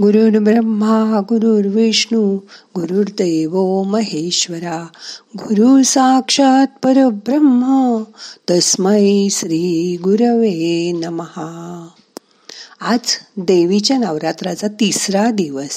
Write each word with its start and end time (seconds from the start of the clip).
गुरुर् 0.00 0.44
ब्रह्मा 0.44 1.20
गुरुर्विष्णू 1.28 2.36
गुरुर्देव 2.74 3.82
महेश्वरा. 3.82 4.86
गुरु 5.36 5.82
साक्षात 5.82 6.66
परब्रह्म 6.82 8.02
तस्मै 8.50 9.28
श्री 9.30 9.96
गुरवे 9.96 10.92
नमहा 10.92 11.88
आज 12.80 13.18
देवीच्या 13.36 13.98
नवरात्राचा 13.98 14.68
तिसरा 14.68 15.30
दिवस. 15.30 15.76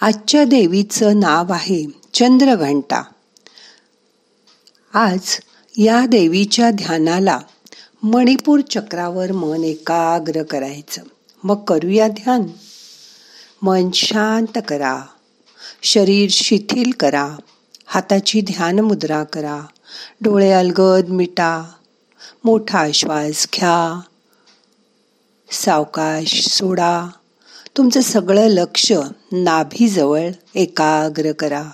आजच्या 0.00 0.44
देवीचं 0.44 1.20
नाव 1.20 1.52
आहे 1.52 1.86
चंद्रघंटा. 2.14 3.02
आज 4.94 5.20
या 5.78 6.06
देवीच्या 6.06 6.70
ध्यानाला 6.70 7.38
मणिपूर 8.02 8.60
चक्रावर 8.70 9.32
मन 9.32 9.64
एकाग्र 9.64 10.42
करायचं. 10.42 11.02
मग 11.44 11.64
करूया 11.64 12.08
ध्यान. 12.08 12.42
मन 13.64 13.90
शांत 13.94 14.58
करा. 14.68 15.02
शरीर 15.82 16.30
शिथिल 16.32 16.90
करा. 17.00 17.36
हाताची 17.86 18.40
ध्यान 18.40 18.78
मुद्रा 18.78 19.24
करा. 19.24 19.60
डोळे 20.20 20.50
अलगद 20.50 21.08
मिटा. 21.08 21.72
मोठा 22.44 22.90
श्वास 22.94 23.48
घ्या. 23.54 24.00
सावकाश 25.50 26.46
सोडा. 26.46 27.08
तुमचं 27.76 28.00
सगळं 28.00 28.46
लक्ष 28.46 28.92
नाभीजवळ 29.32 30.30
एकाग्र 30.54 31.32
करा. 31.32 31.64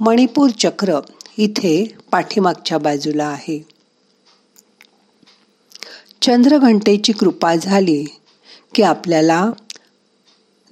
मणिपूर 0.00 0.50
चक्र 0.50 1.00
इथे 1.38 1.96
पाठीमागच्या 2.10 2.78
बाजूला 2.78 3.24
आहे. 3.24 3.66
चंद्रघंटेची 6.22 7.12
कृपा 7.12 7.54
झाली 7.54 8.04
की 8.74 8.82
आपल्याला 8.82 9.50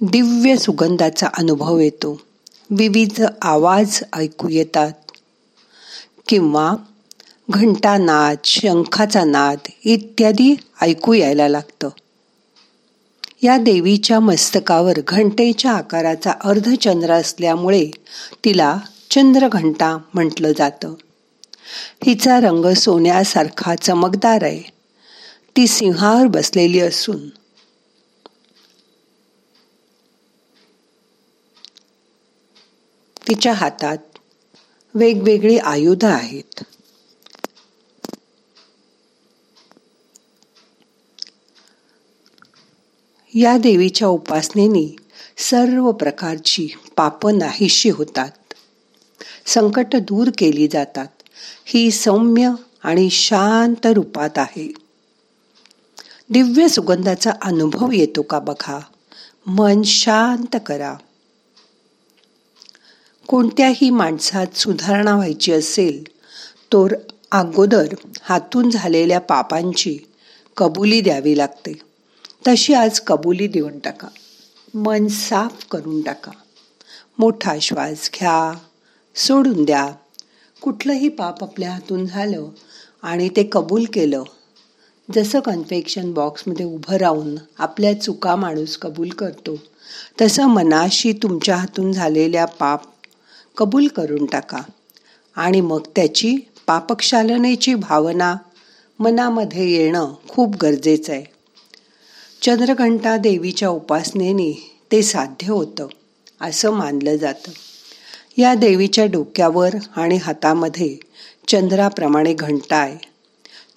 दिव्य 0.01 0.57
सुगंधाचा 0.57 1.27
अनुभव 1.37 1.79
येतो. 1.79 2.21
विविध 2.69 3.23
आवाज 3.41 4.03
ऐकू 4.13 4.49
येतात. 4.49 4.91
किंवा 6.27 6.73
घंटा 7.49 7.97
नाद 7.97 8.37
शंखाचा 8.45 9.23
नाद 9.23 9.57
इत्यादी 9.85 10.55
ऐकू 10.81 11.13
यायला 11.13 11.47
लागतं. 11.47 11.89
या 13.43 13.57
देवीच्या 13.57 14.19
मस्तकावर 14.19 14.93
घंटेच्या 15.07 15.71
आकाराचा 15.71 16.31
अर्धचंद्र 16.43 17.11
असल्यामुळे 17.11 17.91
तिला 18.45 18.77
चंद्रघंटा 19.11 19.97
म्हटलं 20.13 20.51
जातं. 20.57 20.93
हिचा 22.05 22.39
रंग 22.39 22.73
सोन्यासारखा 22.73 23.75
चमकदार 23.75 24.43
आहे. 24.43 24.61
ती 25.57 25.67
सिंहावर 25.67 26.27
बसलेली 26.27 26.79
असून 26.79 27.42
तिच्या 33.33 33.53
हातात 33.53 33.97
वेगवेगळी 34.93 35.57
आयुध 35.57 36.05
आहेत. 36.05 36.63
या 43.35 43.57
देवीच्या 43.57 44.07
उपासनेने 44.07 44.95
सर्व 45.37 45.91
प्रकारची 45.91 46.69
पाप 46.95 47.27
नाहीशी 47.27 47.89
होतात. 47.89 48.53
संकट 49.45 49.95
दूर 49.95 50.27
केली 50.37 50.67
जातात. 50.67 51.07
ही 51.65 51.91
सौम्य 51.91 52.49
आणि 52.83 53.09
शांत 53.09 53.85
रूपात 53.85 54.37
आहे. 54.37 54.73
दिव्य 56.29 56.67
सुगंधाचा 56.67 57.31
अनुभव 57.41 57.91
येतो 57.91 58.21
का 58.21 58.39
बघा. 58.39 58.79
मन 59.47 59.81
शांत 59.81 60.59
करा. 60.65 60.95
कोणत्याही 63.27 63.89
माणसात 63.89 64.57
सुधारणा 64.57 65.15
व्हायची 65.15 65.51
असेल 65.51 66.03
तर 66.73 66.95
अगोदर 67.31 67.93
हातून 68.21 68.69
झालेल्या 68.69 69.19
पापांची 69.19 69.97
कबुली 70.57 71.01
द्यावी 71.01 71.37
लागते. 71.37 71.73
तशी 72.47 72.73
आज 72.73 72.99
कबुली 72.99 73.47
देऊन 73.47 73.79
टाका. 73.79 74.07
मन 74.73 75.07
साफ 75.07 75.65
करून 75.71 76.01
टाका. 76.01 76.31
मोठा 77.19 77.55
श्वास 77.61 78.09
घ्या. 78.19 78.53
सोडून 79.15 79.63
द्या. 79.65 79.91
कुठलंही 80.61 81.09
पाप 81.09 81.43
आपल्या 81.43 81.71
हातून 81.71 82.05
झालं 82.05 82.45
आणि 83.01 83.29
ते 83.29 83.49
कबूल 83.51 83.85
केलं 83.93 84.23
जसं 85.15 85.39
कन्फेक्शन 85.39 86.13
बॉक्समध्ये 86.13 86.65
उभं 86.65 86.95
राहून 86.95 87.35
आपल्या 87.57 88.01
चुका 88.01 88.35
माणूस 88.35 88.77
कबूल 88.77 89.09
करतो 89.09 89.55
तसं 90.21 90.45
मनाशी 90.45 91.13
तुमच्या 91.13 91.55
हातून 91.55 91.91
झालेल्या 91.91 92.45
पाप 92.45 92.92
कबूल 93.57 93.87
करून 93.87 94.25
टाका. 94.25 94.61
आणि 95.35 95.61
मग 95.61 95.81
त्याची 95.95 96.37
पापक्षालनेची 96.67 97.75
भावना 97.75 98.35
मनामध्ये 98.99 99.69
येणं 99.71 100.13
खूप 100.27 100.55
गरजेचं 100.61 101.13
आहे 101.13 101.23
चंद्रघंटा 102.41 103.17
देवीच्या 103.17 103.69
उपासनेने 103.69 104.71
ते 104.91 105.01
साध्य 105.01 105.51
होतं 105.51 105.87
असं 106.41 106.71
मानलं 106.71 107.15
जातं. 107.15 107.51
या 108.37 108.55
देवीच्या 108.55 109.05
डोक्यावर 109.05 109.69
आणि 109.95 110.17
हातामध्ये 110.17 110.97
चंद्राप्रमाणे 111.47 112.33
घंटा 112.33 112.75
आहे. 112.75 112.97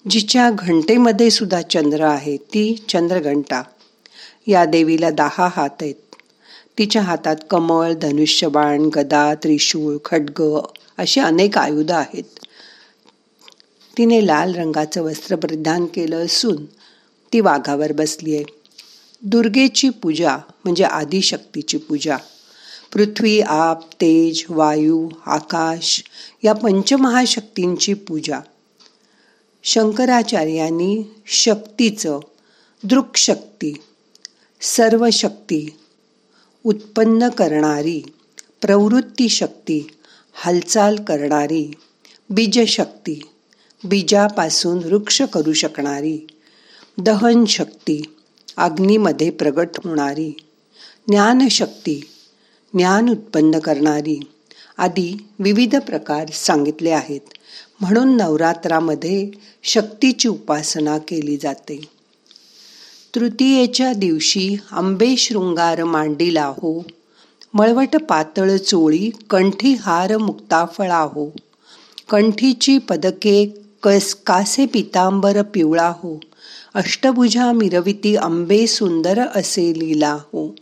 जिच्या 0.09 0.51
घंटेमध्ये 0.51 1.31
सुद्धा 1.31 1.61
चंद्र 1.61 2.03
आहे 2.03 2.37
ती 2.37 2.85
चंद्रघंटा. 2.89 3.63
या 4.47 4.65
देवीला 4.65 5.09
दहा 5.09 5.49
हात 5.51 5.69
आहेत. 5.81 6.06
तिच्या 6.77 7.01
हातात 7.01 7.35
कमळ 7.49 7.93
धनुष्यबाण 7.93 8.89
गदा 8.95 9.33
त्रिशूळ 9.35 9.97
खड्ग 10.05 10.59
अशी 10.97 11.19
अनेक 11.19 11.57
आयुधं 11.57 11.95
आहेत. 11.95 12.23
तिने 13.97 14.27
लाल 14.27 14.55
रंगाचं 14.55 15.01
वस्त्र 15.01 15.35
परिधान 15.35 15.85
केलं 15.85 16.25
असून 16.25 16.65
ती 17.33 17.39
वाघावर 17.39 17.91
बसली 17.91 18.35
आहे. 18.35 18.43
दुर्गेची 19.21 19.89
पूजा 19.89 20.37
म्हणजे 20.63 20.83
आदिशक्तीची 20.83 21.77
पूजा. 21.77 22.17
पृथ्वी 22.93 23.41
आप 23.41 23.93
तेज 23.93 24.43
वायू 24.49 25.09
आकाश 25.25 26.03
या 26.43 26.53
पंचमहाशक्तींची 26.53 27.93
पूजा. 27.93 28.39
शंकराचार्यांनी 29.63 31.03
शक्तीचं 31.27 32.19
दृक्शक्ती 32.83 33.73
सर्व 34.61 35.09
शक्ती 35.09 35.77
उत्पन्न 36.67 37.29
करणारी 37.29 38.01
प्रवृत्ती 38.61 39.29
शक्ती 39.29 39.87
हालचाल 40.33 40.95
करणारी 40.95 41.71
बीजशक्ती 42.29 43.21
बीजापासून 43.83 44.77
वृक्ष 44.77 45.21
करू 45.21 45.53
शकणारी 45.53 46.27
दहन 46.97 47.45
शक्ती 47.45 48.01
अग्नीमध्ये 48.57 49.29
प्रगट 49.29 49.69
होणारी 49.83 50.31
ज्ञानशक्ती 51.07 52.01
ज्ञान 52.73 53.09
उत्पन्न 53.09 53.59
करणारी 53.59 54.19
आदी 54.77 55.27
विविध 55.39 55.75
प्रकार 55.75 56.29
सांगितले 56.33 56.91
आहेत. 56.91 57.21
म्हणून 57.81 58.17
नवरात्रामध्ये 58.17 59.31
शक्तीची 59.63 60.27
उपासना 60.27 60.97
केली 60.97 61.37
जाते. 61.37 61.96
तृतीयेच्या 63.15 63.93
दिवशी 63.93 64.57
आंबे 64.71 65.15
शृंगार 65.17 65.83
मांडीला 65.83 66.45
हो. 66.45 66.85
मळवट 67.53 67.95
पातळ 68.09 68.57
चोळी 68.57 69.09
कंठी 69.29 69.73
हार 69.73 70.17
मुक्ताफळा 70.17 70.99
हो. 70.99 71.31
कंठीची 72.09 72.77
पदके 72.77 73.61
कस 73.83 74.15
कासे 74.15 74.65
पितांबर 74.65 75.41
पिवळा 75.41 75.87
हो. 75.87 76.19
अष्टभुजा 76.73 77.51
मिरविती 77.51 78.15
आंबे 78.15 78.67
सुंदर 78.67 79.19
असे 79.35 79.79
लीला 79.79 80.13
हो. 80.13 80.55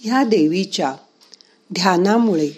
ह्या 0.00 0.24
देवीच्या 0.24 0.94
ध्यानामुळे 1.74 2.50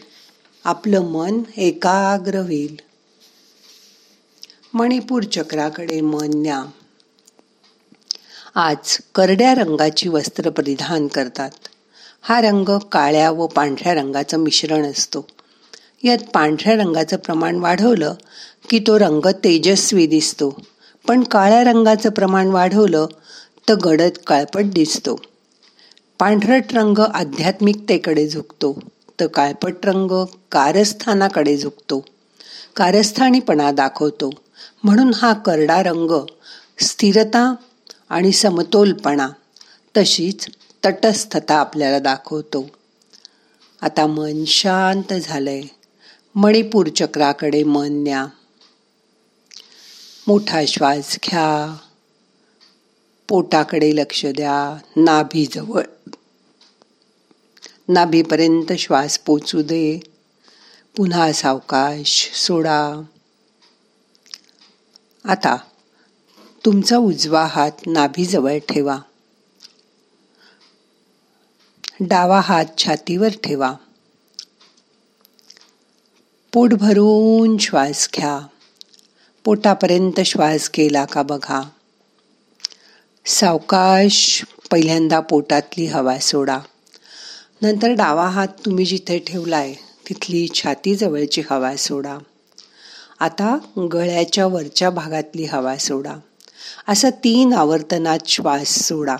आपलं 0.64 1.02
मन 1.02 1.40
एकाग्र 1.56 2.34
होईल. 2.34 2.76
मणिपूर 4.74 5.22
चक्राकडे 5.22 6.00
मन 6.00 6.30
न्या. 6.34 6.64
आज 8.54 8.98
करड्या 9.14 9.54
रंगाची 9.54 10.08
वस्त्र 10.08 10.50
परिधान 10.50 11.06
करतात. 11.06 11.50
हा 12.22 12.40
रंग 12.40 12.78
काळ्या 12.78 13.30
व 13.30 13.46
पांढऱ्या 13.46 13.94
रंगाचं 13.94 14.36
मिश्रण 14.36 14.90
असतो. 14.90 15.28
यात 16.04 16.18
पांढऱ्या 16.34 16.74
रंगाचं 16.74 17.16
प्रमाण 17.16 17.56
वाढवलं 17.56 18.14
की 18.70 18.78
तो 18.78 18.98
रंग 18.98 19.26
तेजस्वी 19.26 20.06
दिसतो. 20.06 20.60
पण 21.08 21.22
काळ्या 21.22 21.64
रंगाचं 21.64 22.10
प्रमाण 22.10 22.46
वाढवलं 22.46 23.06
तर 23.68 23.74
गडद 23.74 24.18
काळपट 24.26 24.64
दिसतो. 24.64 25.20
पांढरट 26.18 26.64
रंग 26.72 26.98
आध्यात्मिकतेकडे 26.98 28.28
झुकतो 28.28 28.80
तर 29.20 29.26
काळपट 29.26 29.74
रंग 29.84 30.24
कारस्थानाकडे 30.52 31.56
झुकतो. 31.56 32.04
कारस्थानीपणा 32.76 33.70
दाखवतो. 33.70 34.30
म्हणून 34.84 35.14
हा 35.14 35.32
करडा 35.32 35.82
रंग 35.82 36.26
स्थिरता 36.78 37.54
आणि 38.10 38.32
समतोलपणा 38.32 39.28
तशीच 39.96 40.46
तटस्थता 40.84 41.54
आपल्याला 41.58 41.98
दाखवतो. 41.98 42.70
आता 43.80 44.06
मन 44.06 44.44
शांत 44.44 45.12
झालंय. 45.12 45.62
मणिपूर 46.34 46.86
चक्राकडे 46.96 47.62
मन 47.62 47.88
न्या. 47.90 48.26
मोठा 50.26 50.64
श्वास 50.68 51.18
घ्या. 51.24 51.76
पोटाकडे 53.28 53.96
लक्ष 53.96 54.26
द्या. 54.26 54.78
नाभीजवळ 54.96 55.82
नाभीपर्यंत 57.88 58.72
श्वास 58.72 59.18
पोचू 59.18 59.62
दे. 59.62 60.00
पुन्हा 60.96 61.32
सावकाश 61.32 62.30
सोडा. 62.34 63.02
आता 65.24 65.56
तुमचा 66.64 66.96
उजवा 66.96 67.46
हात 67.46 67.70
नाभीजवळ 67.86 68.58
ठेवा. 68.58 68.98
डावा 72.00 72.40
हात 72.40 72.64
छातीवर 72.78 73.28
ठेवा. 73.28 73.74
पोट 76.52 76.74
भरून 76.74 77.58
श्वास 77.58 78.08
घ्या. 78.16 78.46
पोटापर्यंत 79.44 80.20
श्वास 80.20 80.70
गेला 80.76 81.04
का 81.04 81.22
बघा. 81.22 81.62
सावकाश 83.26 84.44
पहिल्यांदा 84.70 85.20
पोटातली 85.20 85.86
हवा 85.86 86.18
सोडा. 86.18 86.58
नंतर 87.62 87.88
डावा 87.88 88.28
हात 88.28 88.48
तुम्ही 88.64 88.84
जिथे 88.84 89.18
ठेवलाय 89.18 89.74
तिथली 90.08 90.48
छातीजवळची 90.54 91.42
हवा 91.50 91.76
सोडा. 91.76 92.18
आता 93.20 93.58
गळ्याच्या 93.92 94.46
वरच्या 94.46 94.90
भागातली 94.90 95.44
हवा 95.44 95.76
सोडा. 95.76 96.16
असा 96.88 97.10
तीन 97.10 97.52
आवर्तनात 97.52 98.18
श्वास 98.26 98.68
सोडा. 98.68 99.16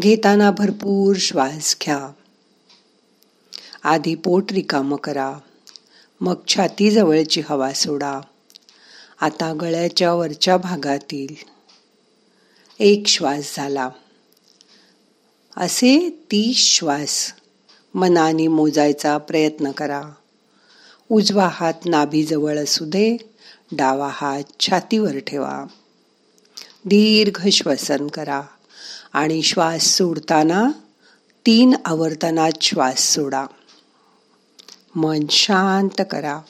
घेताना 0.00 0.50
भरपूर 0.50 1.16
श्वास 1.18 1.76
घ्या. 1.82 2.08
आधी 3.82 4.14
पोट 4.14 4.52
रिकाम 4.52 4.96
करा. 4.96 5.38
मग 6.20 6.34
छातीजवळची 6.48 7.42
हवा 7.48 7.72
सोडा. 7.72 8.20
आता 9.20 9.54
गळ्याच्या 9.60 10.14
वरच्या 10.14 10.56
भागातील 10.56 11.34
एक 12.78 13.06
श्वास 13.06 13.56
झाला. 13.56 13.88
असे 15.56 16.10
तीस 16.30 16.56
श्वास 16.56 17.32
मनाने 17.94 18.46
मोजायचा 18.46 19.18
प्रयत्न 19.18 19.70
करा. 19.70 20.02
उजवा 21.10 21.48
हात 21.52 21.74
नाभीजवळ 21.84 22.58
असू 22.58 22.84
दे 22.84 23.16
डावा 23.72 24.08
हात 24.12 24.42
छातीवर 24.60 25.18
ठेवा. 25.18 25.64
दीर्घ 26.84 27.48
श्वसन 27.48 28.06
करा 28.06 28.42
आणि 29.12 29.42
श्वास 29.42 29.82
सोडताना 29.82 30.70
तीन 31.46 31.74
आवर्तनात 31.84 32.52
श्वास 32.62 32.98
सोडा. 32.98 33.46
मन 34.94 35.20
शांत 35.30 36.02
करा. 36.10 36.40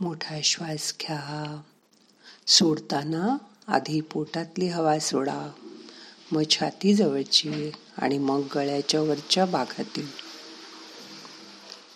मोठा 0.00 0.40
श्वास 0.44 0.94
घ्या. 1.00 1.60
सोडताना 2.46 3.36
आधी 3.66 4.00
पोटातली 4.00 4.68
हवा 4.68 4.98
सोडा. 4.98 5.50
मग 6.32 6.42
छाती 6.50 6.94
जवळची 6.94 7.70
आणि 7.98 8.18
मग 8.18 8.42
गळ्याच्या 8.54 9.02
वरच्या 9.02 9.44
भागातील. 9.44 10.06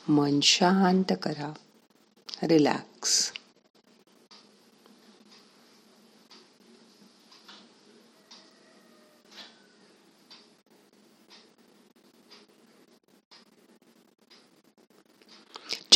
मन 0.08 0.40
शांत 0.40 1.12
करा. 1.22 1.52
रिलॅक्स. 2.42 3.32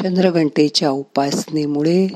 चंद्रघंटेच्या 0.04 0.90
उपासनेमुळे 0.90 2.08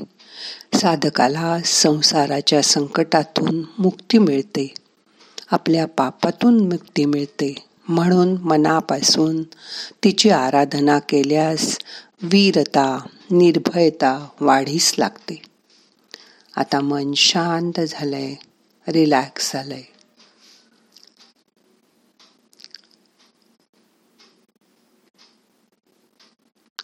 साधकाला 0.73 1.57
संसाराच्या 1.65 2.61
संकटातून 2.61 3.63
मुक्ती 3.79 4.17
मिळते. 4.17 4.73
आपल्या 5.51 5.85
पापातून 5.85 6.59
मुक्ती 6.59 7.05
मिळते. 7.05 7.55
म्हणून 7.87 8.37
मनापासून 8.41 9.43
तिची 10.03 10.29
आराधना 10.29 10.99
केल्यास 10.99 11.77
वीरता 12.21 13.07
निर्भयता 13.31 14.27
वाढीस 14.41 14.95
लागते. 14.97 15.41
आता 16.55 16.79
मन 16.79 17.13
शांत 17.13 17.79
झालंय 17.79 18.35
रिलॅक्स 18.87 19.53
झालंय. 19.53 19.83